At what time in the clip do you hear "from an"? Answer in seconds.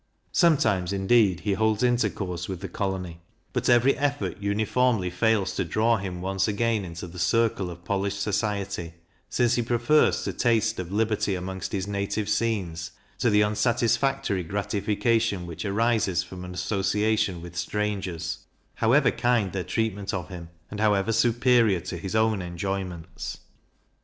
16.23-16.55